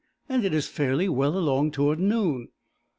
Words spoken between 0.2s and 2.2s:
And it is fairly well along toward